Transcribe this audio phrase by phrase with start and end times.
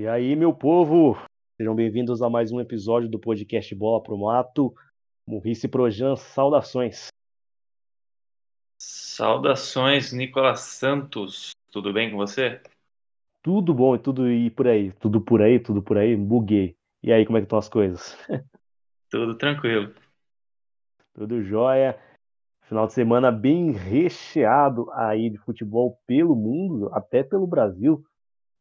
[0.00, 1.14] E aí, meu povo,
[1.58, 4.74] sejam bem-vindos a mais um episódio do podcast Bola pro Mato.
[5.26, 7.08] Murrice Projan, saudações.
[8.78, 11.50] Saudações, Nicolas Santos.
[11.70, 12.62] Tudo bem com você?
[13.42, 14.90] Tudo bom e tudo e por aí.
[14.92, 16.16] Tudo por aí, tudo por aí.
[16.16, 16.74] Buguei.
[17.02, 18.16] E aí, como é que estão as coisas?
[19.10, 19.92] Tudo tranquilo.
[21.12, 22.00] Tudo jóia.
[22.62, 28.02] Final de semana bem recheado aí de futebol pelo mundo, até pelo Brasil.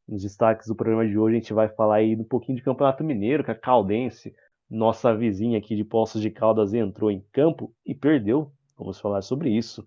[0.09, 3.03] Nos destaques do programa de hoje, a gente vai falar aí um pouquinho de Campeonato
[3.03, 4.35] Mineiro, que a Caldense,
[4.67, 8.51] nossa vizinha aqui de Poços de Caldas, entrou em campo e perdeu.
[8.75, 9.85] Vamos falar sobre isso.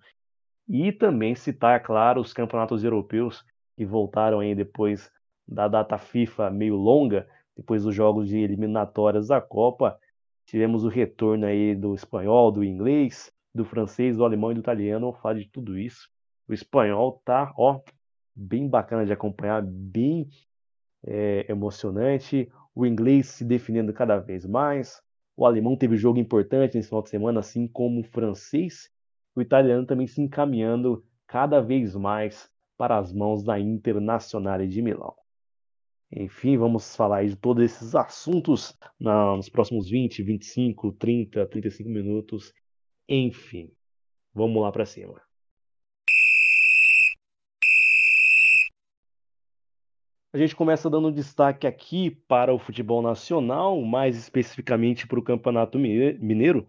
[0.69, 3.45] E também citar, claro, os campeonatos europeus
[3.77, 5.11] que voltaram aí depois
[5.47, 7.27] da data FIFA meio longa,
[7.57, 9.98] depois dos jogos de eliminatórias da Copa.
[10.47, 15.11] Tivemos o retorno aí do espanhol, do inglês, do francês, do alemão e do italiano.
[15.11, 16.09] Vou falar de tudo isso.
[16.47, 17.81] O espanhol tá, ó,
[18.34, 20.28] bem bacana de acompanhar, bem
[21.05, 22.50] é, emocionante.
[22.74, 25.02] O inglês se definindo cada vez mais.
[25.36, 28.91] O alemão teve jogo importante nesse final de semana, assim como o francês.
[29.34, 35.14] O italiano também se encaminhando cada vez mais para as mãos da Internacional de Milão.
[36.14, 42.52] Enfim, vamos falar de todos esses assuntos nos próximos 20, 25, 30, 35 minutos.
[43.08, 43.72] Enfim,
[44.34, 45.31] vamos lá para cima.
[50.34, 55.78] A gente começa dando destaque aqui para o futebol nacional, mais especificamente para o Campeonato
[55.78, 56.66] Mineiro.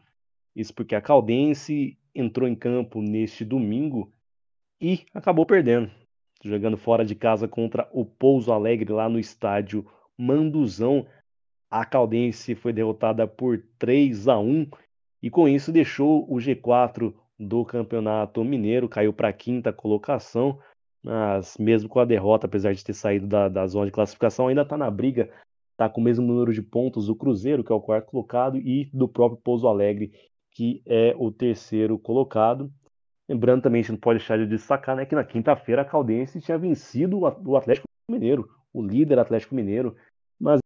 [0.54, 4.12] Isso porque a Caldense entrou em campo neste domingo
[4.82, 5.90] e acabou perdendo,
[6.44, 11.08] jogando fora de casa contra o Pouso Alegre lá no estádio Manduzão.
[11.72, 14.68] A Caldense foi derrotada por 3 a 1
[15.22, 20.60] e com isso deixou o G4 do Campeonato Mineiro, caiu para a quinta colocação
[21.04, 24.62] mas mesmo com a derrota, apesar de ter saído da, da zona de classificação, ainda
[24.62, 25.30] está na briga,
[25.72, 28.90] está com o mesmo número de pontos do Cruzeiro, que é o quarto colocado, e
[28.94, 30.14] do próprio Pouso Alegre,
[30.52, 32.72] que é o terceiro colocado.
[33.28, 36.40] Lembrando também, a gente não pode deixar de destacar né, que na quinta-feira a Caldense
[36.40, 39.96] tinha vencido o Atlético Mineiro, o líder Atlético Mineiro,
[40.40, 40.60] mas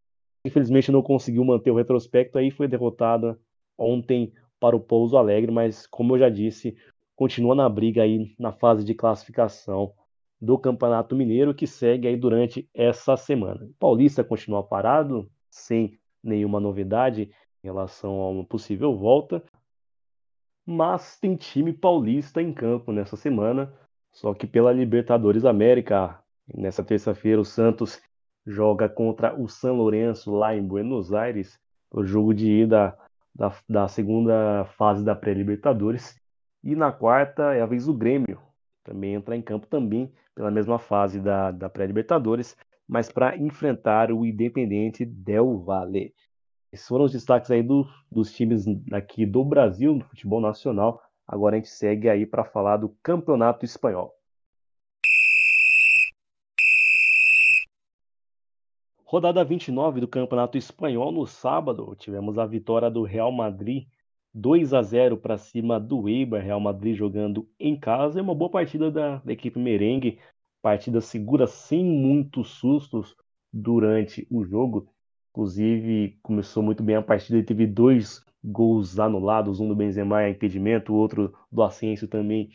[0.46, 3.38] infelizmente não conseguiu manter o retrospecto, aí foi derrotada
[3.76, 6.76] ontem para o Pouso Alegre, mas como eu já disse,
[7.16, 9.92] continua na briga aí na fase de classificação
[10.40, 13.64] do Campeonato Mineiro que segue aí durante essa semana.
[13.64, 17.30] O Paulista continua parado, sem nenhuma novidade
[17.62, 19.42] em relação a uma possível volta,
[20.64, 23.72] mas tem time paulista em campo nessa semana,
[24.12, 26.22] só que pela Libertadores América.
[26.54, 28.00] Nessa terça-feira, o Santos
[28.46, 31.58] joga contra o São Lourenço lá em Buenos Aires,
[31.90, 32.96] o jogo de ida
[33.34, 36.18] da, da segunda fase da pré-Libertadores.
[36.64, 38.40] E na quarta é a vez do Grêmio,
[38.88, 42.56] também entrar em campo também pela mesma fase da, da pré-Libertadores,
[42.86, 46.14] mas para enfrentar o Independente Del Valle.
[46.72, 51.02] Esses foram os destaques aí do, dos times aqui do Brasil, no futebol nacional.
[51.26, 54.14] Agora a gente segue aí para falar do Campeonato Espanhol.
[59.04, 63.86] Rodada 29 do Campeonato Espanhol no sábado, tivemos a vitória do Real Madrid
[64.34, 68.18] 2 a 0 para cima do Eibar, Real Madrid jogando em casa.
[68.18, 70.18] É uma boa partida da, da equipe merengue,
[70.62, 73.16] partida segura sem muitos sustos
[73.52, 74.92] durante o jogo.
[75.30, 80.92] Inclusive, começou muito bem a partida teve dois gols anulados, um do Benzema é impedimento,
[80.92, 82.50] o outro do Asensio também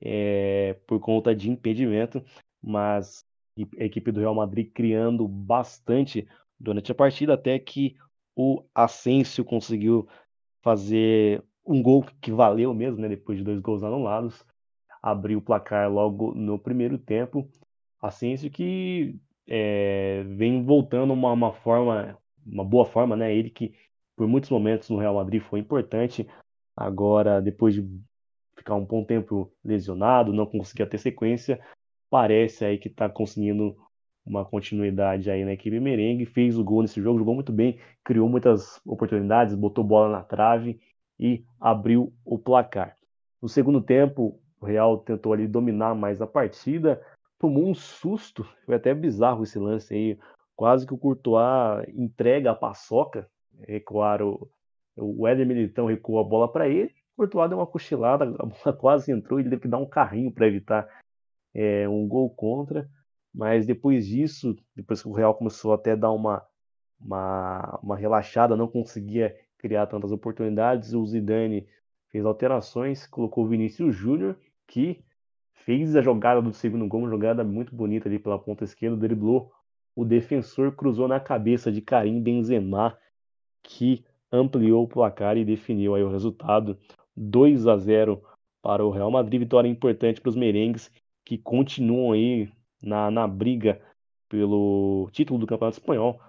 [0.00, 2.24] é, por conta de impedimento,
[2.62, 3.24] mas
[3.78, 6.28] a equipe do Real Madrid criando bastante
[6.58, 7.96] durante a partida, até que
[8.36, 10.08] o Asensio conseguiu
[10.62, 14.44] fazer um gol que valeu mesmo, né, depois de dois gols anulados,
[15.02, 17.48] abriu o placar logo no primeiro tempo.
[18.00, 23.34] Asensio que é, vem voltando uma, uma forma, uma boa forma, né?
[23.34, 23.74] Ele que
[24.16, 26.26] por muitos momentos no Real Madrid foi importante.
[26.76, 27.82] Agora, depois de
[28.56, 31.60] ficar um bom tempo lesionado, não conseguia ter sequência,
[32.10, 33.76] parece aí que está conseguindo
[34.28, 38.28] uma continuidade aí na equipe merengue, fez o gol nesse jogo, jogou muito bem, criou
[38.28, 40.78] muitas oportunidades, botou bola na trave
[41.18, 42.96] e abriu o placar.
[43.40, 47.00] No segundo tempo, o Real tentou ali dominar mais a partida,
[47.38, 50.18] tomou um susto, foi até bizarro esse lance aí,
[50.54, 53.28] quase que o Courtois entrega a paçoca,
[53.66, 54.46] recuaram,
[54.96, 58.76] o Éder Militão recuou a bola para ele, o Courtois deu uma cochilada, a bola
[58.78, 60.88] quase entrou, ele teve que dar um carrinho para evitar
[61.54, 62.88] é, um gol contra,
[63.34, 66.42] mas depois disso, depois que o Real começou até a dar uma,
[67.00, 71.66] uma, uma relaxada, não conseguia criar tantas oportunidades, o Zidane
[72.08, 74.36] fez alterações, colocou o Vinícius Júnior,
[74.66, 75.04] que
[75.52, 79.52] fez a jogada do segundo gol, uma jogada muito bonita ali pela ponta esquerda, driblou
[79.98, 82.96] o defensor cruzou na cabeça de Karim Benzema,
[83.64, 86.78] que ampliou o placar e definiu aí o resultado
[87.16, 88.22] 2 a 0
[88.62, 89.40] para o Real Madrid.
[89.40, 90.88] Vitória importante para os merengues
[91.24, 92.48] que continuam aí
[92.80, 93.80] na, na briga
[94.28, 96.20] pelo título do Campeonato Espanhol.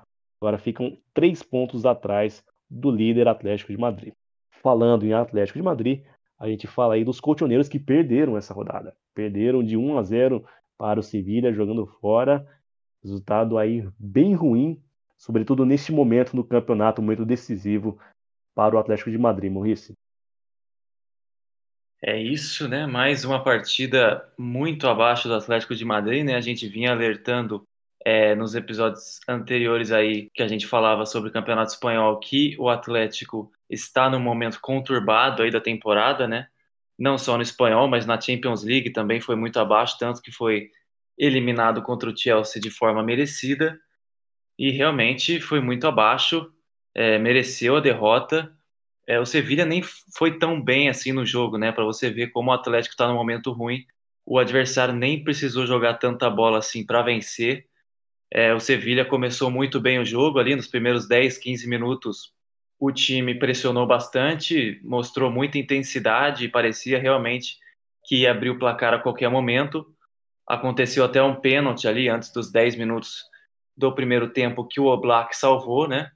[0.42, 4.13] Agora ficam três pontos atrás do líder Atlético de Madrid.
[4.62, 6.04] Falando em Atlético de Madrid,
[6.38, 8.96] a gente fala aí dos colchoneiros que perderam essa rodada.
[9.13, 10.46] Perderam de 1 a 0
[10.78, 12.48] para o Sevilha jogando fora.
[13.04, 14.81] Resultado aí bem ruim,
[15.18, 17.98] sobretudo neste momento no campeonato, muito decisivo
[18.56, 19.98] para o Atlético de Madrid, Maurice.
[22.01, 22.86] É isso, né?
[22.86, 26.36] Mais uma partida muito abaixo do Atlético de Madrid, né?
[26.36, 27.68] A gente vinha alertando
[28.06, 32.69] é, nos episódios anteriores aí que a gente falava sobre o Campeonato Espanhol que o
[32.69, 36.48] Atlético está num momento conturbado aí da temporada, né?
[36.98, 40.69] Não só no espanhol, mas na Champions League também foi muito abaixo, tanto que foi
[41.18, 43.78] eliminado contra o Chelsea de forma merecida
[44.57, 46.52] e realmente foi muito abaixo,
[46.95, 48.54] é, mereceu a derrota.
[49.10, 49.82] É, o Sevilla nem
[50.16, 51.72] foi tão bem assim no jogo, né?
[51.72, 53.84] Para você ver como o Atlético está no momento ruim.
[54.24, 57.66] O adversário nem precisou jogar tanta bola assim para vencer.
[58.32, 62.32] É, o Sevilla começou muito bem o jogo ali nos primeiros 10, 15 minutos.
[62.80, 67.58] O time pressionou bastante, mostrou muita intensidade e parecia realmente
[68.06, 69.92] que ia abrir o placar a qualquer momento.
[70.46, 73.24] Aconteceu até um pênalti ali antes dos 10 minutos
[73.76, 76.12] do primeiro tempo que o Oblak salvou, né?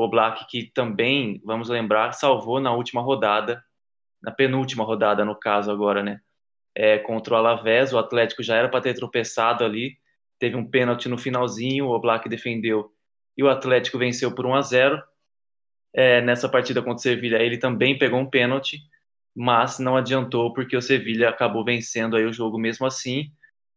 [0.00, 3.62] O Oblak que também, vamos lembrar, salvou na última rodada,
[4.22, 6.22] na penúltima rodada no caso agora, né?
[6.74, 9.98] É, contra o Alavés, o Atlético já era para ter tropeçado ali,
[10.38, 12.90] teve um pênalti no finalzinho, o Oblak defendeu
[13.36, 15.02] e o Atlético venceu por 1 a 0.
[15.92, 18.78] É, nessa partida contra o Sevilha, ele também pegou um pênalti,
[19.36, 23.30] mas não adiantou porque o Sevilha acabou vencendo aí o jogo mesmo assim.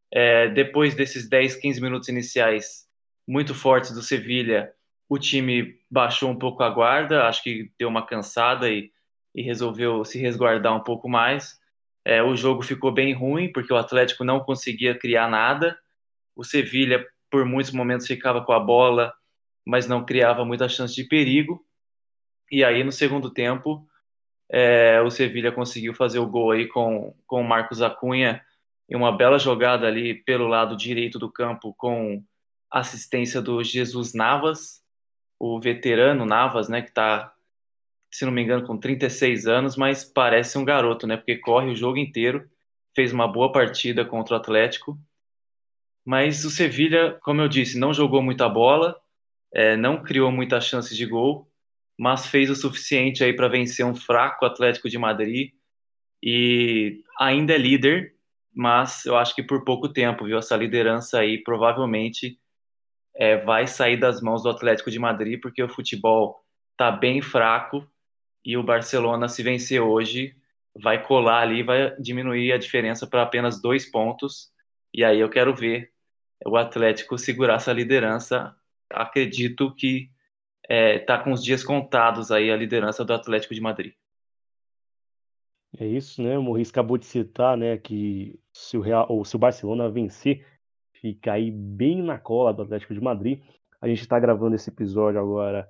[0.09, 2.87] É, depois desses 10, 15 minutos iniciais
[3.27, 4.73] muito fortes do Sevilha,
[5.09, 8.91] o time baixou um pouco a guarda, acho que deu uma cansada e,
[9.35, 11.59] e resolveu se resguardar um pouco mais.
[12.05, 15.77] É, o jogo ficou bem ruim porque o Atlético não conseguia criar nada
[16.35, 19.13] o Sevilha, por muitos momentos, ficava com a bola,
[19.65, 21.65] mas não criava muita chance de perigo.
[22.51, 23.87] E aí, no segundo tempo,
[24.49, 28.43] é, o Sevilha conseguiu fazer o gol aí com, com o Marcos Acunha
[28.89, 32.23] em uma bela jogada ali pelo lado direito do campo com
[32.69, 34.82] assistência do Jesus Navas,
[35.43, 37.33] o veterano Navas, né, que está,
[38.11, 41.75] se não me engano, com 36 anos, mas parece um garoto, né, porque corre o
[41.75, 42.49] jogo inteiro,
[42.95, 44.97] fez uma boa partida contra o Atlético
[46.05, 48.99] mas o Sevilha, como eu disse, não jogou muita bola,
[49.53, 51.49] é, não criou muitas chances de gol,
[51.97, 55.51] mas fez o suficiente aí para vencer um fraco Atlético de Madrid
[56.21, 58.15] e ainda é líder,
[58.53, 60.37] mas eu acho que por pouco tempo, viu?
[60.37, 62.37] Essa liderança aí provavelmente
[63.15, 67.87] é, vai sair das mãos do Atlético de Madrid, porque o futebol está bem fraco
[68.45, 70.35] e o Barcelona, se vencer hoje,
[70.75, 74.51] vai colar ali, vai diminuir a diferença para apenas dois pontos.
[74.93, 75.91] E aí eu quero ver
[76.45, 78.55] o Atlético segurar essa liderança.
[78.89, 80.11] Acredito que
[80.63, 83.93] está é, tá com os dias contados aí a liderança do Atlético de Madrid.
[85.79, 86.37] É isso, né?
[86.37, 90.45] O Morris acabou de citar, né, que se o Real ou se o Barcelona vencer,
[91.03, 93.41] fica aí bem na cola do Atlético de Madrid.
[93.81, 95.69] A gente está gravando esse episódio agora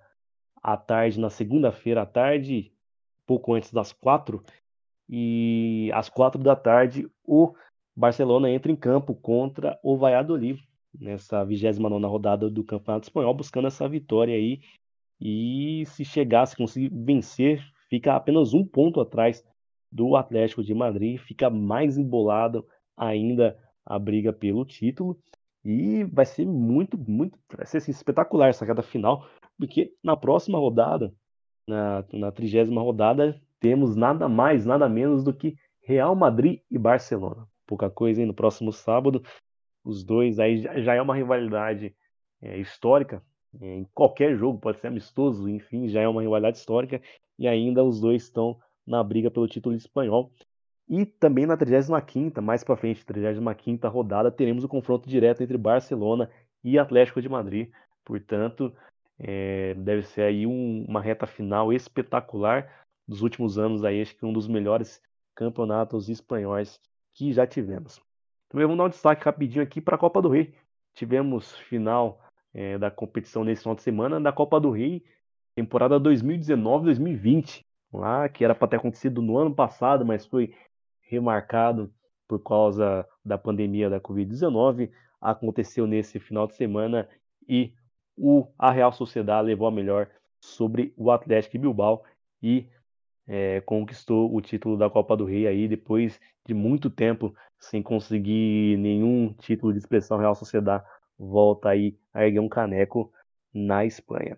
[0.62, 2.72] à tarde, na segunda-feira à tarde,
[3.25, 4.44] pouco antes das quatro.
[5.10, 7.52] E às quatro da tarde, o
[7.96, 10.63] Barcelona entra em campo contra o Valladolid
[10.94, 14.62] nessa 29 rodada do Campeonato Espanhol, buscando essa vitória aí.
[15.20, 17.60] E se chegar, se conseguir vencer,
[17.90, 19.44] fica apenas um ponto atrás
[19.92, 25.20] do Atlético de Madrid, fica mais embolado ainda a briga pelo título.
[25.63, 29.25] E vai ser muito, muito, vai ser assim, espetacular essa cada final,
[29.58, 31.13] porque na próxima rodada,
[31.68, 37.48] na, na trigésima rodada, temos nada mais, nada menos do que Real Madrid e Barcelona
[37.74, 38.28] pouca coisa, hein?
[38.28, 39.24] No próximo sábado,
[39.84, 41.96] os dois aí já é uma rivalidade
[42.42, 43.24] é, histórica.
[43.60, 47.02] É, em qualquer jogo, pode ser amistoso, enfim, já é uma rivalidade histórica.
[47.38, 50.32] E ainda os dois estão na briga pelo título espanhol.
[50.88, 56.30] E também na 35ª, mais para frente, 35ª rodada, teremos o confronto direto entre Barcelona
[56.63, 57.72] e Atlético de Madrid.
[58.04, 58.74] Portanto,
[59.18, 64.25] é, deve ser aí um, uma reta final espetacular dos últimos anos aí, acho que
[64.25, 65.02] um dos melhores
[65.36, 66.80] campeonatos espanhóis
[67.13, 68.02] que já tivemos.
[68.50, 70.54] Também vamos dar um destaque rapidinho aqui para a Copa do Rei.
[70.94, 72.22] Tivemos final
[72.54, 75.04] é, da competição nesse final de semana da Copa do Rei,
[75.56, 80.54] temporada 2019-2020, lá que era para ter acontecido no ano passado, mas foi
[81.13, 81.93] remarcado
[82.27, 84.91] por causa da pandemia da Covid-19.
[85.22, 87.08] Aconteceu nesse final de semana
[87.48, 87.74] e
[88.17, 92.03] o, a Real Sociedade levou a melhor sobre o Atlético Bilbao
[92.41, 92.67] e
[93.25, 98.77] é, conquistou o título da Copa do Rei aí depois de muito tempo sem conseguir
[98.77, 100.84] nenhum título de expressão Real Sociedade
[101.17, 103.12] volta aí a erguer um caneco
[103.53, 104.38] na Espanha.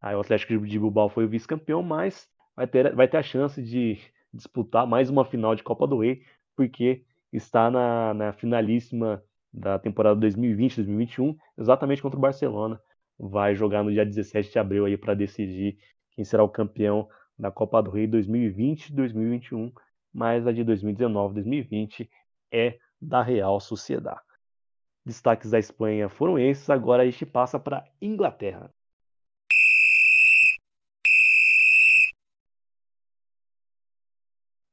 [0.00, 3.62] Aí o Atlético de Bilbao foi o vice-campeão, mas vai ter, vai ter a chance
[3.62, 3.98] de
[4.32, 6.22] disputar mais uma final de Copa do Rei,
[6.56, 9.22] porque está na, na finalíssima
[9.52, 12.80] da temporada 2020-2021, exatamente contra o Barcelona.
[13.18, 15.78] Vai jogar no dia 17 de abril aí para decidir
[16.12, 17.08] quem será o campeão
[17.38, 19.72] da Copa do Rei 2020-2021,
[20.12, 22.08] mas a de 2019-2020
[22.50, 24.20] é da Real Sociedade.
[25.04, 28.72] Destaques da Espanha foram esses, agora a gente passa para Inglaterra.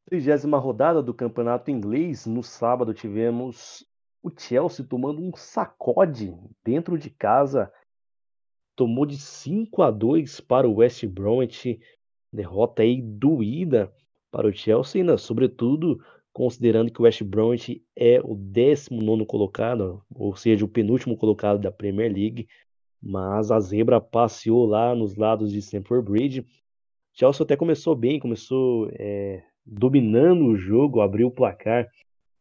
[0.10, 2.26] Trigésima rodada do campeonato inglês.
[2.26, 3.86] No sábado tivemos
[4.24, 7.72] o Chelsea tomando um sacode dentro de casa.
[8.76, 11.80] Tomou de 5 a 2 para o West Bromwich.
[12.34, 13.94] Derrota aí doída
[14.32, 15.16] para o Chelsea, né?
[15.16, 21.60] sobretudo considerando que o West Bromwich é o 19 colocado, ou seja, o penúltimo colocado
[21.60, 22.48] da Premier League.
[23.00, 26.48] Mas a zebra passeou lá nos lados de Stamford Bridge.
[27.14, 31.88] Chelsea até começou bem, começou é, dominando o jogo, abriu o placar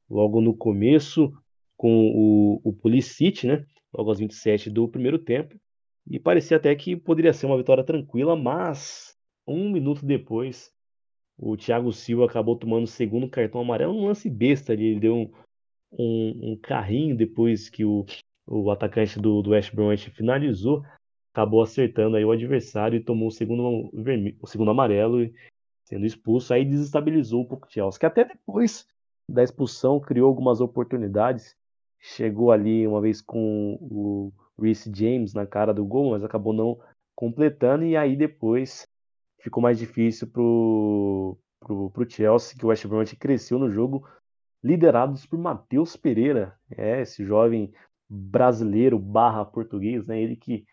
[0.08, 1.32] logo no começo
[1.76, 3.64] com o, o Pulisic, né?
[3.92, 5.58] Logo aos 27 do primeiro tempo.
[6.10, 10.72] E parecia até que poderia ser uma vitória tranquila, mas um minuto depois
[11.38, 15.14] o Thiago Silva acabou tomando o segundo cartão amarelo, um lance besta ali, ele deu
[15.14, 15.30] um,
[15.92, 18.04] um, um carrinho depois que o,
[18.44, 20.82] o atacante do, do West Bromwich finalizou,
[21.32, 23.88] acabou acertando aí o adversário e tomou o segundo,
[24.40, 25.30] o segundo amarelo,
[25.88, 28.86] sendo expulso, aí desestabilizou um pouco o Chelsea, que até depois
[29.26, 31.56] da expulsão criou algumas oportunidades,
[31.98, 34.30] chegou ali uma vez com o
[34.60, 36.78] Reece James na cara do gol, mas acabou não
[37.14, 38.86] completando, e aí depois
[39.40, 44.06] ficou mais difícil pro, pro, pro Chelsea, que o West Bromwich cresceu no jogo,
[44.62, 47.72] liderados por Matheus Pereira, é, esse jovem
[48.06, 50.66] brasileiro barra português, né, ele que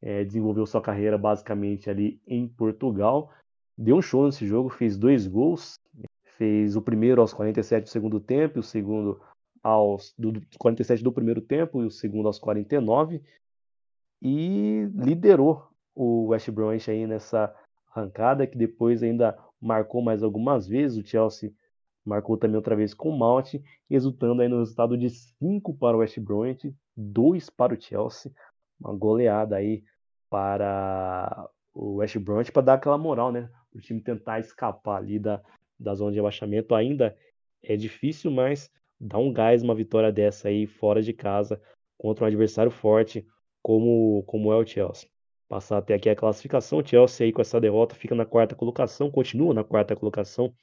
[0.00, 3.32] é, desenvolveu sua carreira basicamente ali em Portugal,
[3.80, 5.80] deu um show nesse jogo, fez dois gols,
[6.36, 9.18] fez o primeiro aos 47 do segundo tempo, o segundo
[9.62, 13.22] aos do 47 do primeiro tempo e o segundo aos 49
[14.22, 17.54] e liderou o West Bromwich aí nessa
[17.90, 20.98] arrancada que depois ainda marcou mais algumas vezes.
[20.98, 21.52] O Chelsea
[22.04, 23.54] marcou também outra vez com o Mount
[23.88, 28.30] resultando aí no resultado de 5 para o West Bromwich 2 para o Chelsea.
[28.78, 29.84] Uma goleada aí
[30.28, 35.42] para o West Bromwich para dar aquela moral né o time tentar escapar ali da,
[35.78, 37.16] da zona de abaixamento ainda
[37.62, 41.60] é difícil, mas dá um gás uma vitória dessa aí fora de casa
[41.96, 43.26] contra um adversário forte
[43.62, 45.08] como, como é o Chelsea.
[45.48, 49.10] Passar até aqui a classificação, o Chelsea aí com essa derrota fica na quarta colocação,
[49.10, 50.54] continua na quarta colocação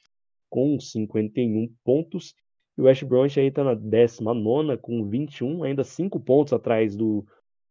[0.50, 2.34] com 51 pontos.
[2.78, 7.26] E o West Bromwich aí está na 19 com 21, ainda 5 pontos atrás do,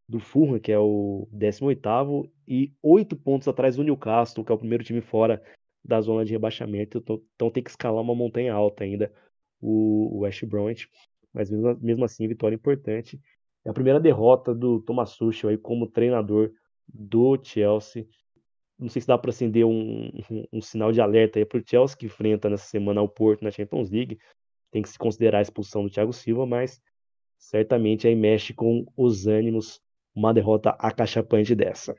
[0.09, 4.59] do Fulham, que é o 18º, e 8 pontos atrás do Newcastle, que é o
[4.59, 5.43] primeiro time fora
[5.85, 6.99] da zona de rebaixamento.
[6.99, 9.13] Então, então tem que escalar uma montanha alta ainda
[9.61, 10.89] o, o West Bromwich.
[11.33, 13.21] Mas mesmo, mesmo assim, vitória importante.
[13.65, 16.53] É a primeira derrota do Thomas Tuchel aí como treinador
[16.89, 18.07] do Chelsea.
[18.79, 21.63] Não sei se dá para acender um, um, um, sinal de alerta aí para o
[21.67, 24.19] Chelsea que enfrenta nessa semana o Porto na Champions League.
[24.71, 26.81] Tem que se considerar a expulsão do Thiago Silva, mas
[27.39, 29.81] certamente aí mexe com os ânimos
[30.17, 31.95] uma derrota acachapante dessa.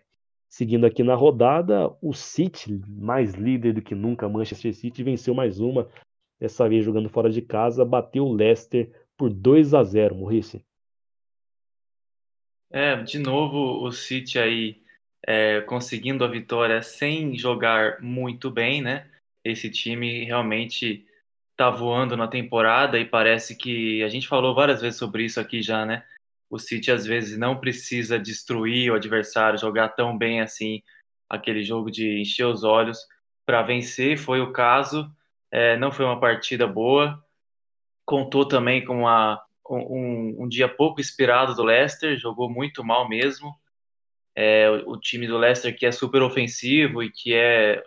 [0.49, 5.59] Seguindo aqui na rodada, o City, mais líder do que nunca, Manchester City, venceu mais
[5.59, 5.87] uma,
[6.39, 10.65] dessa vez jogando fora de casa, bateu o Leicester por 2 a 0 Murici.
[12.71, 14.81] É, de novo o City aí
[15.25, 19.09] é, conseguindo a vitória sem jogar muito bem, né?
[19.43, 21.05] Esse time realmente
[21.55, 25.61] tá voando na temporada e parece que a gente falou várias vezes sobre isso aqui
[25.61, 26.03] já, né?
[26.49, 30.81] O City às vezes não precisa destruir o adversário, jogar tão bem assim
[31.29, 32.99] aquele jogo de encher os olhos
[33.45, 34.17] para vencer.
[34.17, 35.11] Foi o caso,
[35.51, 37.21] é, não foi uma partida boa.
[38.05, 43.53] Contou também com uma, um, um, dia pouco inspirado do Leicester, jogou muito mal mesmo.
[44.35, 47.83] É, o, o time do Leicester que é super ofensivo e que é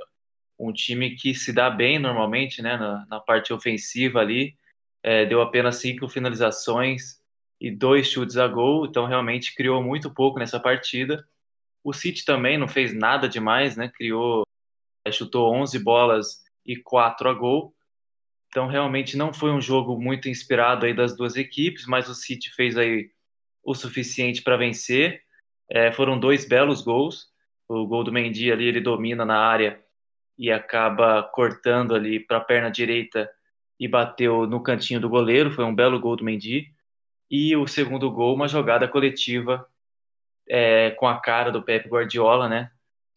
[0.59, 4.55] um time que se dá bem normalmente né, na, na parte ofensiva ali.
[5.03, 7.20] É, deu apenas cinco finalizações,
[7.61, 11.27] e dois chutes a gol, então realmente criou muito pouco nessa partida.
[11.85, 13.89] O City também não fez nada demais, né?
[13.89, 14.47] Criou,
[15.05, 17.75] é, chutou 11 bolas e 4 a gol.
[18.49, 22.51] Então realmente não foi um jogo muito inspirado aí das duas equipes, mas o City
[22.55, 23.11] fez aí
[23.63, 25.23] o suficiente para vencer.
[25.71, 27.29] É, foram dois belos gols.
[27.69, 29.81] O gol do Mendy ali, ele domina na área
[30.37, 33.31] e acaba cortando ali para a perna direita
[33.79, 35.53] e bateu no cantinho do goleiro.
[35.53, 36.75] Foi um belo gol do Mendy.
[37.31, 39.67] E o segundo gol, uma jogada coletiva
[40.49, 42.71] é, com a cara do Pepe Guardiola, né?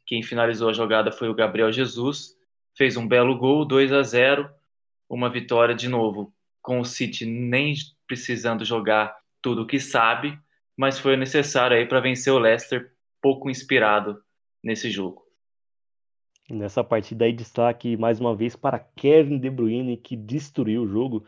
[0.05, 2.37] Quem finalizou a jogada foi o Gabriel Jesus.
[2.75, 4.49] Fez um belo gol, 2 a 0
[5.09, 7.73] Uma vitória de novo, com o City nem
[8.07, 10.39] precisando jogar tudo o que sabe,
[10.77, 12.91] mas foi necessário aí para vencer o Leicester,
[13.21, 14.21] pouco inspirado
[14.63, 15.23] nesse jogo.
[16.49, 21.25] Nessa partida aí, destaque mais uma vez para Kevin De Bruyne, que destruiu o jogo.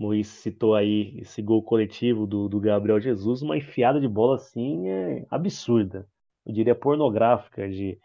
[0.00, 4.88] Mois citou aí esse gol coletivo do, do Gabriel Jesus, uma enfiada de bola assim
[4.88, 6.08] é absurda.
[6.46, 8.00] Eu diria pornográfica de,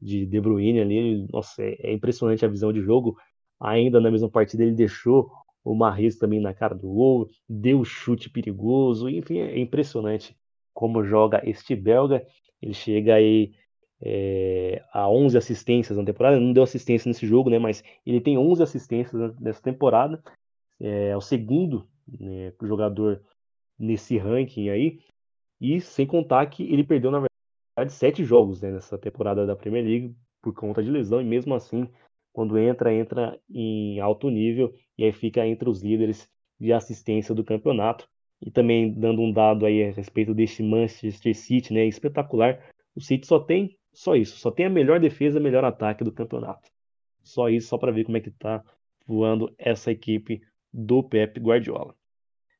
[0.00, 1.26] de De Bruyne ali.
[1.30, 3.18] Nossa, é, é impressionante a visão de jogo.
[3.60, 5.30] Ainda na mesma partida ele deixou
[5.62, 10.34] o Marres também na cara do gol, deu chute perigoso, enfim, é impressionante
[10.72, 12.26] como joga este belga.
[12.62, 13.52] Ele chega aí
[14.00, 18.38] é, a 11 assistências na temporada, não deu assistência nesse jogo, né, mas ele tem
[18.38, 20.22] 11 assistências nessa temporada,
[20.80, 23.22] é, é o segundo né, jogador
[23.78, 25.00] nesse ranking aí,
[25.60, 29.84] e sem contar que ele perdeu, na verdade, sete jogos né, nessa temporada da Premier
[29.84, 31.88] League por conta de lesão, e mesmo assim,
[32.32, 36.28] quando entra, entra em alto nível, e aí fica entre os líderes
[36.58, 38.08] de assistência do campeonato.
[38.40, 42.60] E também dando um dado aí a respeito deste Manchester City, né, espetacular,
[42.94, 46.68] o City só tem só isso, só tem a melhor defesa, melhor ataque do campeonato.
[47.22, 48.62] Só isso, só para ver como é que tá
[49.06, 50.42] voando essa equipe
[50.74, 51.94] do Pep Guardiola.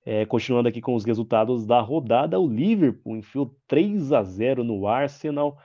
[0.07, 4.87] É, continuando aqui com os resultados da rodada, o Liverpool enfiou 3 a 0 no
[4.87, 5.59] Arsenal.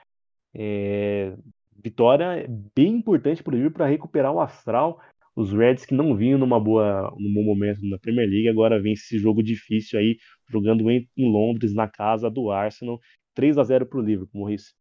[0.54, 1.36] É,
[1.76, 5.00] vitória bem importante para o Liverpool para recuperar o astral.
[5.36, 8.94] Os Reds que não vinham numa boa, num bom momento na Premier League, agora vem
[8.94, 10.18] esse jogo difícil aí,
[10.50, 13.00] jogando em, em Londres, na casa do Arsenal.
[13.36, 14.74] 3 a 0 para o Liverpool, Maurício.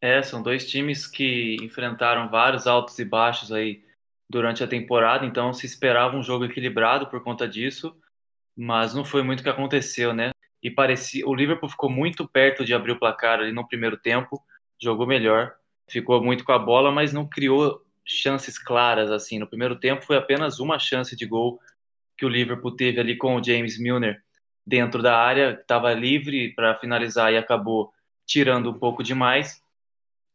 [0.00, 3.82] É, são dois times que enfrentaram vários altos e baixos aí
[4.28, 7.96] durante a temporada, então se esperava um jogo equilibrado por conta disso,
[8.56, 10.30] mas não foi muito que aconteceu, né?
[10.62, 14.42] E parecia, o Liverpool ficou muito perto de abrir o placar ali no primeiro tempo,
[14.80, 15.54] jogou melhor,
[15.88, 19.38] ficou muito com a bola, mas não criou chances claras assim.
[19.38, 21.60] No primeiro tempo foi apenas uma chance de gol
[22.16, 24.20] que o Liverpool teve ali com o James Milner
[24.66, 27.92] dentro da área, estava livre para finalizar e acabou
[28.26, 29.62] tirando um pouco demais.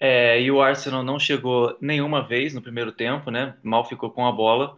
[0.06, 3.56] É, e o Arsenal não chegou nenhuma vez no primeiro tempo, né?
[3.63, 4.78] Mal ficou com a bola.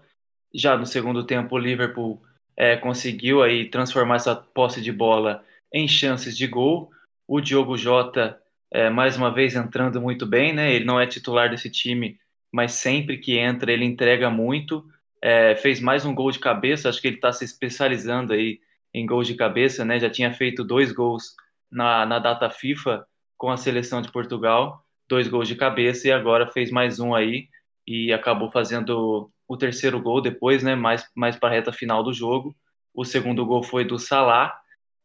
[0.53, 2.21] Já no segundo tempo, o Liverpool
[2.55, 6.91] é, conseguiu aí transformar essa posse de bola em chances de gol.
[7.27, 10.71] O Diogo Jota, é, mais uma vez, entrando muito bem, né?
[10.71, 12.19] Ele não é titular desse time,
[12.51, 14.85] mas sempre que entra, ele entrega muito.
[15.19, 18.59] É, fez mais um gol de cabeça, acho que ele está se especializando aí
[18.93, 19.99] em gols de cabeça, né?
[19.99, 21.33] Já tinha feito dois gols
[21.71, 26.47] na, na data FIFA com a seleção de Portugal dois gols de cabeça e agora
[26.47, 27.47] fez mais um aí
[27.87, 32.13] e acabou fazendo o terceiro gol depois, né, mais, mais para a reta final do
[32.13, 32.55] jogo.
[32.93, 34.57] O segundo gol foi do Salah,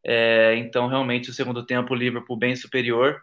[0.03, 3.21] é, então realmente o segundo tempo o Liverpool bem superior,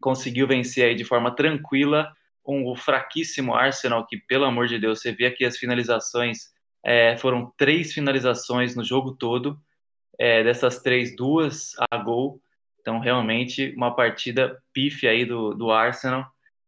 [0.00, 2.12] conseguiu vencer aí de forma tranquila
[2.48, 6.50] um, fraquíssimo Arsenal, que pelo amor de Deus, você vê aqui as finalizações,
[6.82, 9.60] é, foram três finalizações no jogo todo,
[10.18, 12.40] é, dessas três, duas a gol,
[12.88, 16.24] então, realmente, uma partida pífia aí do, do Arsenal,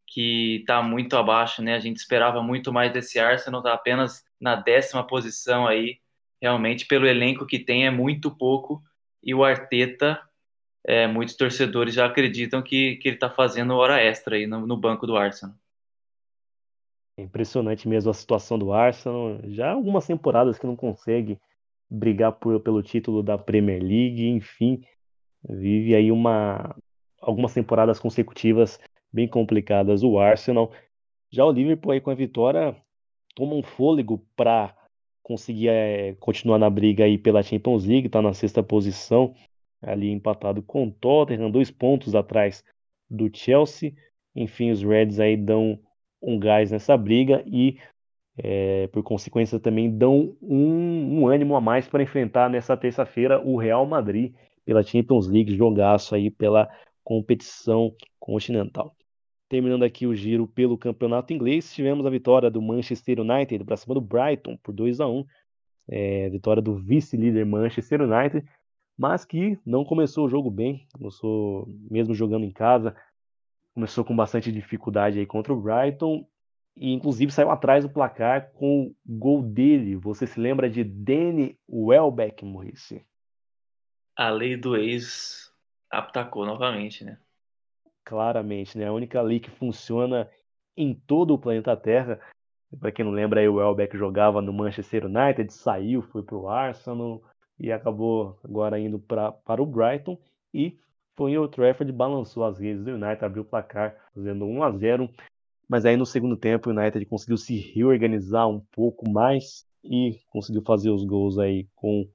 [0.06, 1.74] que está muito abaixo, né?
[1.74, 5.96] A gente esperava muito mais desse Arsenal, está apenas na décima posição aí.
[6.38, 8.82] Realmente, pelo elenco que tem, é muito pouco.
[9.22, 10.20] E o Arteta,
[10.86, 14.76] é, muitos torcedores já acreditam que, que ele está fazendo hora extra aí no, no
[14.76, 15.56] banco do Arsenal.
[17.16, 19.40] É impressionante mesmo a situação do Arsenal.
[19.44, 21.40] Já algumas temporadas que não consegue
[21.88, 24.84] brigar por, pelo título da Premier League, enfim
[25.48, 26.74] vive aí uma
[27.20, 28.80] algumas temporadas consecutivas
[29.12, 30.72] bem complicadas o Arsenal.
[31.30, 32.76] Já o Liverpool aí com a vitória
[33.34, 34.74] toma um fôlego para
[35.22, 39.34] conseguir é, continuar na briga aí pela Champions League, está na sexta posição,
[39.80, 42.64] ali empatado com o Tottenham, dois pontos atrás
[43.08, 43.94] do Chelsea.
[44.34, 45.78] Enfim, os Reds aí dão
[46.20, 47.78] um gás nessa briga e,
[48.38, 53.56] é, por consequência, também dão um, um ânimo a mais para enfrentar nessa terça-feira o
[53.56, 54.34] Real Madrid,
[54.70, 56.70] pela Champions League, jogaço aí pela
[57.02, 58.94] competição continental.
[59.48, 63.96] Terminando aqui o giro pelo campeonato inglês, tivemos a vitória do Manchester United para cima
[63.96, 65.24] do Brighton por 2 a 1
[65.88, 68.46] é, vitória do vice-líder Manchester United,
[68.96, 72.94] mas que não começou o jogo bem, começou mesmo jogando em casa,
[73.74, 76.24] começou com bastante dificuldade aí contra o Brighton
[76.76, 79.96] e inclusive saiu atrás do placar com o gol dele.
[79.96, 83.04] Você se lembra de Danny Welbeck, Maurice?
[84.20, 85.50] A lei do ex
[85.90, 87.18] Atacou novamente, né?
[88.04, 88.86] Claramente, né?
[88.86, 90.28] A única lei que funciona
[90.76, 92.20] em todo o planeta Terra.
[92.78, 96.48] Para quem não lembra, aí, o Welbeck jogava no Manchester United, saiu, foi para o
[96.50, 97.22] Arsenal
[97.58, 100.18] e acabou agora indo pra, para o Brighton
[100.52, 100.78] e
[101.16, 105.10] foi em Trafford, balançou as redes do United, abriu o placar, fazendo 1 a 0
[105.68, 110.62] mas aí no segundo tempo o United conseguiu se reorganizar um pouco mais e conseguiu
[110.62, 112.06] fazer os gols aí com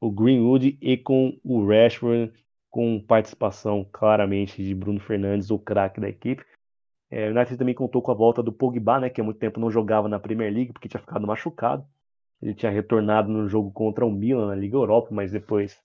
[0.00, 2.32] o Greenwood e com o Rashford,
[2.70, 6.44] com participação claramente de Bruno Fernandes, o craque da equipe.
[7.10, 9.60] É, o United também contou com a volta do Pogba, né, que há muito tempo
[9.60, 11.84] não jogava na Premier League porque tinha ficado machucado.
[12.40, 15.78] Ele tinha retornado no jogo contra o Milan na Liga Europa, mas depois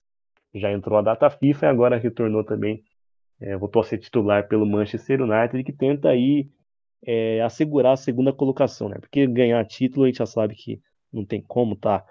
[0.54, 2.82] já entrou a data FIFA e agora retornou também,
[3.40, 6.48] é, voltou a ser titular pelo Manchester United, que tenta aí
[7.04, 8.96] é, assegurar a segunda colocação, né?
[8.98, 10.80] Porque ganhar título a gente já sabe que
[11.12, 12.04] não tem como, tá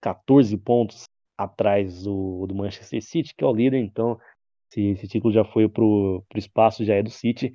[0.00, 1.08] 14 pontos
[1.38, 4.18] atrás do, do Manchester City, que é o líder, então
[4.68, 7.52] se esse título já foi pro, pro espaço, já é do City.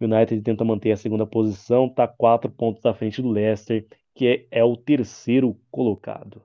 [0.00, 4.26] O United tenta manter a segunda posição, tá quatro pontos à frente do Leicester, que
[4.26, 6.42] é, é o terceiro colocado.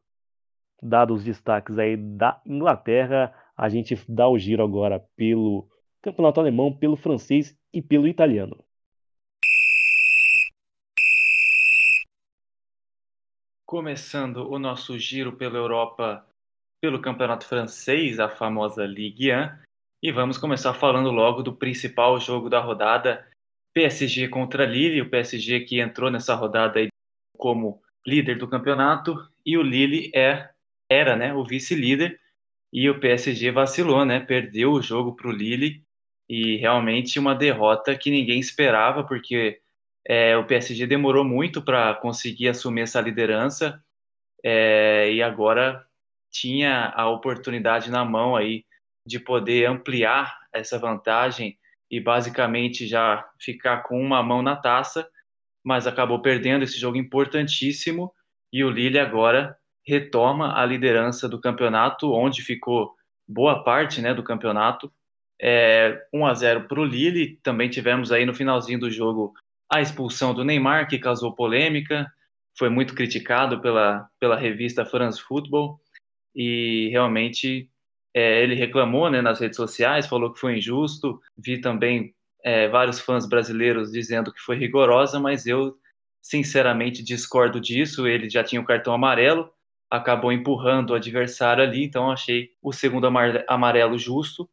[0.81, 5.69] Dados os destaques aí da Inglaterra, a gente dá o giro agora pelo
[6.01, 8.57] campeonato alemão, pelo francês e pelo italiano.
[13.65, 16.27] Começando o nosso giro pela Europa,
[16.81, 19.49] pelo campeonato francês, a famosa Ligue 1,
[20.01, 23.25] e vamos começar falando logo do principal jogo da rodada,
[23.71, 26.79] PSG contra Lille, o PSG que entrou nessa rodada
[27.37, 29.15] como líder do campeonato,
[29.45, 30.49] e o Lille é
[30.89, 32.19] era, né, o vice-líder,
[32.73, 35.83] e o PSG vacilou, né, perdeu o jogo para o Lille,
[36.27, 39.61] e realmente uma derrota que ninguém esperava, porque
[40.05, 43.81] é, o PSG demorou muito para conseguir assumir essa liderança,
[44.43, 45.85] é, e agora
[46.31, 48.65] tinha a oportunidade na mão aí
[49.05, 51.57] de poder ampliar essa vantagem
[51.89, 55.07] e basicamente já ficar com uma mão na taça,
[55.63, 58.13] mas acabou perdendo esse jogo importantíssimo
[58.51, 62.95] e o Lille agora retoma a liderança do campeonato, onde ficou
[63.27, 64.91] boa parte né, do campeonato.
[65.41, 67.39] É, 1 a 0 para o Lille.
[67.41, 69.33] Também tivemos aí no finalzinho do jogo
[69.71, 72.11] a expulsão do Neymar, que causou polêmica,
[72.57, 75.79] foi muito criticado pela, pela revista France Football
[76.35, 77.69] e realmente
[78.13, 81.19] é, ele reclamou né, nas redes sociais, falou que foi injusto.
[81.37, 82.13] Vi também
[82.43, 85.75] é, vários fãs brasileiros dizendo que foi rigorosa, mas eu
[86.21, 88.07] sinceramente discordo disso.
[88.07, 89.51] Ele já tinha o cartão amarelo,
[89.89, 93.07] acabou empurrando o adversário ali, então achei o segundo
[93.47, 94.49] amarelo justo,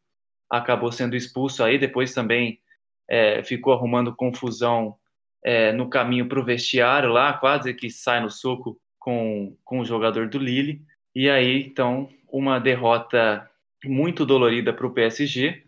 [0.49, 2.59] acabou sendo expulso aí, depois também
[3.09, 4.95] é, ficou arrumando confusão
[5.43, 9.85] é, no caminho para o vestiário lá, quase que sai no soco com, com o
[9.85, 10.81] jogador do Lille,
[11.19, 13.49] e aí então uma derrota
[13.83, 15.63] muito dolorida para o PSG,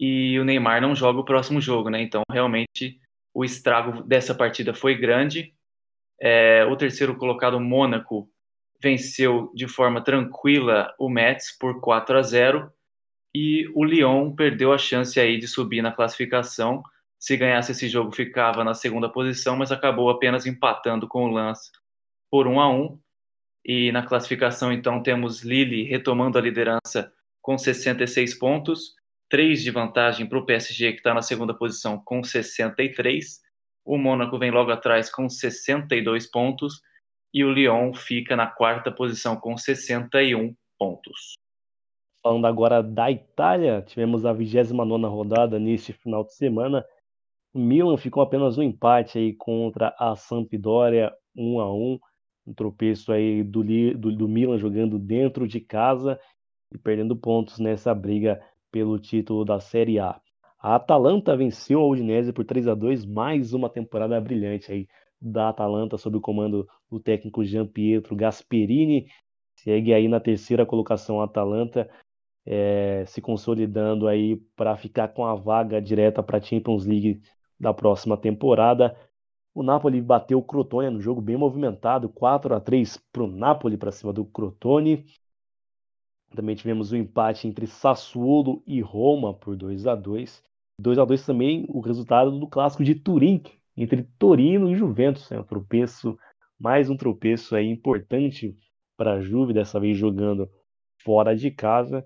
[0.00, 2.02] e o Neymar não joga o próximo jogo, né?
[2.02, 3.00] Então realmente
[3.32, 5.54] o estrago dessa partida foi grande.
[6.20, 8.28] É, o terceiro colocado, Mônaco,
[8.82, 12.72] venceu de forma tranquila o Metz por 4 a 0
[13.32, 16.82] e o Lyon perdeu a chance aí de subir na classificação.
[17.18, 21.70] Se ganhasse esse jogo, ficava na segunda posição, mas acabou apenas empatando com o Lance
[22.28, 22.98] por 1 a 1.
[23.64, 28.94] E na classificação, então, temos Lille retomando a liderança com 66 pontos,
[29.30, 33.40] 3 de vantagem para o PSG, que está na segunda posição com 63.
[33.84, 36.82] O Mônaco vem logo atrás com 62 pontos
[37.32, 41.34] e o Lyon fica na quarta posição com 61 pontos.
[42.22, 46.84] Falando agora da Itália, tivemos a 29 rodada neste final de semana.
[47.52, 51.98] O Milan ficou apenas um empate aí contra a Sampdoria, 1 a 1
[52.46, 56.18] um tropeço aí do, do, do Milan jogando dentro de casa
[56.72, 60.20] e perdendo pontos nessa briga pelo título da Série A.
[60.60, 64.88] A Atalanta venceu a Udinese por 3 a 2 mais uma temporada brilhante aí
[65.20, 69.06] da Atalanta sob o comando do técnico Jean Pietro Gasperini.
[69.56, 71.88] Segue aí na terceira colocação a Atalanta,
[72.44, 77.20] é, se consolidando aí para ficar com a vaga direta para a Champions League
[77.58, 78.96] da próxima temporada.
[79.54, 83.76] O Napoli bateu o Crotone no jogo bem movimentado, 4 a 3 para o Napoli
[83.76, 85.06] para cima do Crotone.
[86.34, 90.42] Também tivemos o um empate entre Sassuolo e Roma por 2 a 2
[90.80, 93.42] 2 a 2 também o resultado do clássico de Turim,
[93.76, 95.30] entre Torino e Juventus.
[95.30, 96.18] É um tropeço,
[96.58, 98.56] mais um tropeço aí importante
[98.96, 100.50] para a Juve, dessa vez jogando
[101.02, 102.04] fora de casa.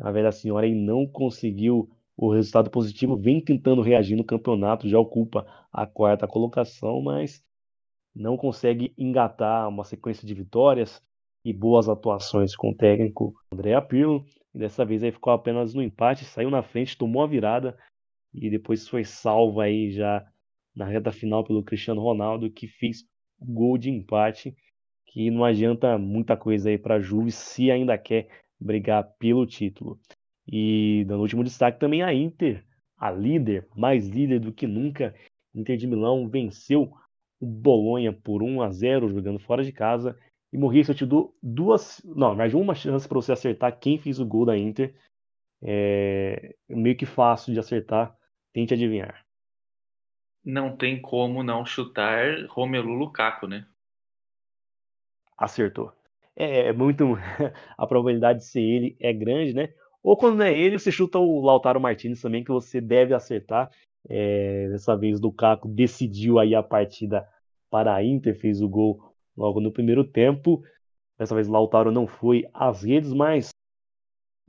[0.00, 5.46] A velha senhora não conseguiu o resultado positivo, vem tentando reagir no campeonato, já ocupa
[5.72, 7.44] a quarta colocação, mas
[8.12, 11.00] não consegue engatar uma sequência de vitórias
[11.44, 14.24] e boas atuações com o técnico André Pirlo.
[14.52, 17.78] Dessa vez aí ficou apenas no empate, saiu na frente, tomou a virada
[18.34, 20.26] e depois foi salvo aí já
[20.74, 23.04] na reta final pelo Cristiano Ronaldo, que fez
[23.38, 24.56] o gol de empate,
[25.06, 28.28] que não adianta muita coisa aí para a Juve se ainda quer
[28.58, 30.00] brigar pelo título.
[30.50, 32.64] E dando último destaque também a Inter,
[32.96, 35.14] a líder, mais líder do que nunca.
[35.54, 36.92] Inter de Milão venceu
[37.38, 40.18] o Bolonha por 1 a 0 jogando fora de casa.
[40.50, 44.18] E Maurício, eu te dou duas, não, mais uma chance para você acertar quem fez
[44.18, 44.94] o gol da Inter.
[45.62, 48.16] É meio que fácil de acertar.
[48.52, 49.26] Tente adivinhar.
[50.42, 53.66] Não tem como não chutar Romelu Lukaku, né?
[55.36, 55.92] Acertou.
[56.34, 57.04] É, é muito.
[57.76, 59.74] a probabilidade de ser ele é grande, né?
[60.08, 63.70] Ou quando não é ele, você chuta o Lautaro Martinez também, que você deve acertar.
[64.08, 67.28] É, dessa vez, o Lukaku decidiu aí a partida
[67.68, 70.62] para a Inter, fez o gol logo no primeiro tempo.
[71.18, 73.50] Dessa vez, Lautaro não foi às redes, mas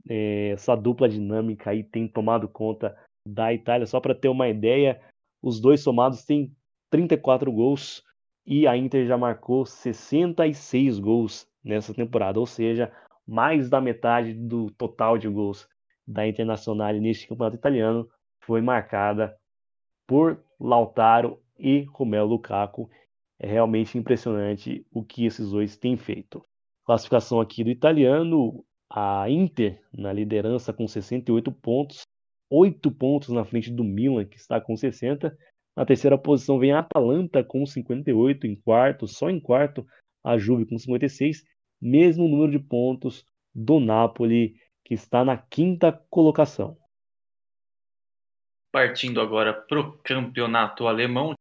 [0.08, 2.96] é, essa dupla dinâmica aí tem tomado conta
[3.28, 3.86] da Itália.
[3.86, 4.98] Só para ter uma ideia,
[5.42, 6.56] os dois somados têm
[6.88, 8.02] 34 gols
[8.46, 12.90] e a Inter já marcou 66 gols nessa temporada, ou seja,
[13.30, 15.68] mais da metade do total de gols
[16.04, 18.08] da Internacional neste campeonato italiano
[18.40, 19.38] foi marcada
[20.04, 22.90] por Lautaro e Romelu Lukaku.
[23.38, 26.44] É realmente impressionante o que esses dois têm feito.
[26.84, 32.02] Classificação aqui do italiano, a Inter na liderança com 68 pontos,
[32.50, 35.38] 8 pontos na frente do Milan, que está com 60.
[35.76, 39.86] Na terceira posição vem a Atalanta com 58, em quarto, só em quarto,
[40.24, 41.44] a Juve com 56,
[41.80, 46.76] mesmo número de pontos do Napoli, que está na quinta colocação.
[48.72, 51.34] Partindo agora para o campeonato alemão,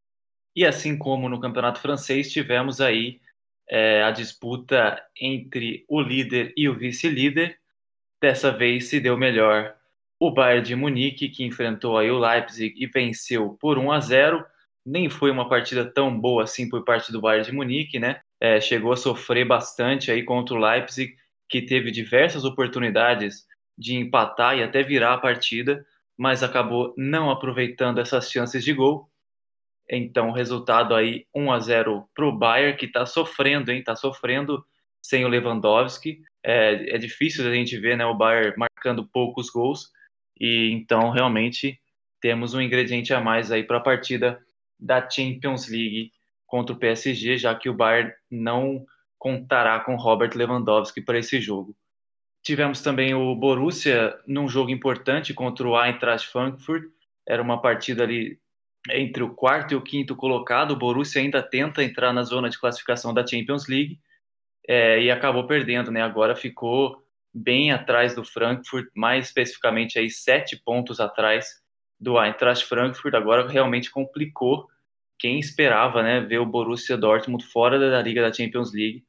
[0.56, 3.22] e assim como no campeonato francês, tivemos aí
[3.70, 7.58] é, a disputa entre o líder e o vice-líder.
[8.22, 9.76] Dessa vez se deu melhor
[10.20, 14.46] o Bayern de Munique, que enfrentou aí o Leipzig e venceu por 1 a 0.
[14.86, 18.22] Nem foi uma partida tão boa assim por parte do Bayern de Munique, né?
[18.40, 21.16] É, chegou a sofrer bastante aí contra o Leipzig,
[21.48, 23.46] que teve diversas oportunidades
[23.78, 25.86] de empatar e até virar a partida,
[26.18, 29.10] mas acabou não aproveitando essas chances de gol
[29.90, 33.80] então, resultado aí 1 a 0 para o Bayern, que está sofrendo, hein?
[33.80, 34.64] Está sofrendo
[35.02, 36.22] sem o Lewandowski.
[36.44, 39.92] É, é difícil a gente ver né, o Bayern marcando poucos gols.
[40.40, 41.80] E então, realmente,
[42.22, 44.40] temos um ingrediente a mais aí para a partida
[44.80, 46.12] da Champions League
[46.50, 48.86] contra o PSG, já que o Bayern não
[49.18, 51.76] contará com Robert Lewandowski para esse jogo.
[52.44, 56.84] Tivemos também o Borussia num jogo importante contra o Eintracht Frankfurt.
[57.28, 58.40] Era uma partida ali
[58.90, 62.58] entre o quarto e o quinto colocado, o Borussia ainda tenta entrar na zona de
[62.58, 64.00] classificação da Champions League
[64.68, 66.02] é, e acabou perdendo, né?
[66.02, 71.62] Agora ficou bem atrás do Frankfurt, mais especificamente aí sete pontos atrás
[72.00, 73.14] do Eintracht Frankfurt.
[73.14, 74.68] Agora realmente complicou.
[75.20, 79.04] Quem esperava, né, ver o Borussia Dortmund fora da liga da Champions League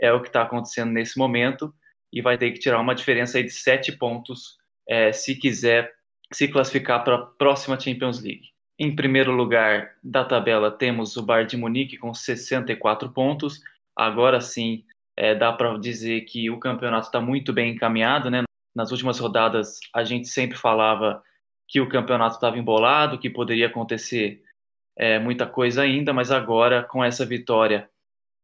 [0.00, 1.74] é o que está acontecendo nesse momento
[2.12, 4.56] e vai ter que tirar uma diferença de sete pontos
[4.88, 5.92] é, se quiser
[6.32, 8.50] se classificar para a próxima Champions League.
[8.78, 13.60] Em primeiro lugar da tabela temos o Bayern de Munique com 64 pontos.
[13.96, 14.84] Agora sim,
[15.16, 18.42] é, dá para dizer que o campeonato está muito bem encaminhado, né?
[18.74, 21.22] Nas últimas rodadas a gente sempre falava
[21.66, 24.42] que o campeonato estava embolado, que poderia acontecer
[24.96, 27.88] é, muita coisa ainda, mas agora com essa vitória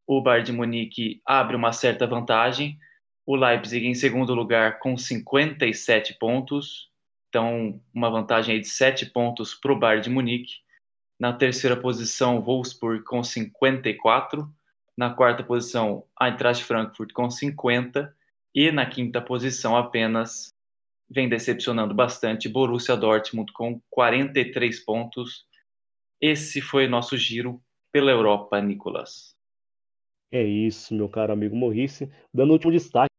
[0.07, 2.79] o Bayern de Munique abre uma certa vantagem.
[3.25, 6.91] O Leipzig em segundo lugar com 57 pontos,
[7.33, 10.57] então, uma vantagem de 7 pontos para o Bayern de Munique.
[11.19, 14.47] Na terceira posição, Wolfsburg com 54.
[14.95, 18.15] Na quarta posição, Eintracht Frankfurt com 50.
[18.55, 20.49] E na quinta posição, apenas
[21.09, 25.47] vem decepcionando bastante, Borussia Dortmund com 43 pontos.
[26.23, 29.35] Esse foi nosso giro pela Europa, Nicolas.
[30.31, 32.09] É isso, meu caro amigo Maurice.
[32.33, 33.13] Dando último destaque,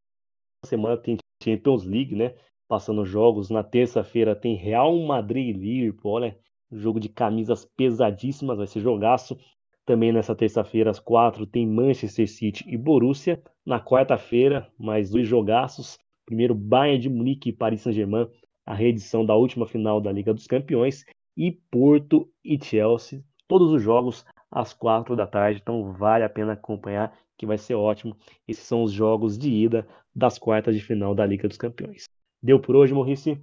[0.66, 2.34] semana tem Champions League, né?
[2.74, 3.50] passando jogos.
[3.50, 6.40] Na terça-feira tem Real Madrid e Liverpool, olha,
[6.72, 9.38] jogo de camisas pesadíssimas, vai ser jogaço.
[9.86, 13.44] Também nessa terça-feira, às quatro, tem Manchester City e Borussia.
[13.66, 16.00] Na quarta-feira, mais dois jogaços.
[16.26, 18.28] Primeiro, Bayern de Munique e Paris Saint-Germain,
[18.66, 21.04] a reedição da última final da Liga dos Campeões.
[21.36, 25.60] E Porto e Chelsea, todos os jogos às quatro da tarde.
[25.62, 28.16] Então vale a pena acompanhar, que vai ser ótimo.
[28.48, 32.06] Esses são os jogos de ida das quartas de final da Liga dos Campeões.
[32.42, 33.42] Deu por hoje, Maurice?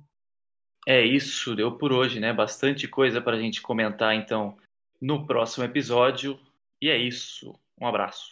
[0.87, 2.33] É isso, deu por hoje, né?
[2.33, 4.57] Bastante coisa para a gente comentar, então,
[5.01, 6.39] no próximo episódio.
[6.81, 7.55] E é isso.
[7.81, 8.31] Um abraço.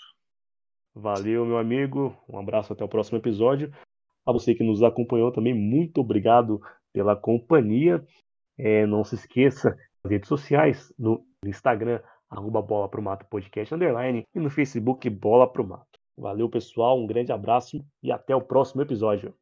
[0.94, 2.16] Valeu, meu amigo.
[2.28, 3.72] Um abraço até o próximo episódio.
[4.26, 6.60] A você que nos acompanhou também, muito obrigado
[6.92, 8.04] pela companhia.
[8.58, 14.24] É, não se esqueça das redes sociais, no Instagram, arroba Bola Pro Mato Podcast Underline,
[14.34, 15.86] e no Facebook Bola Pro Mato.
[16.16, 19.34] Valeu, pessoal, um grande abraço e até o próximo episódio.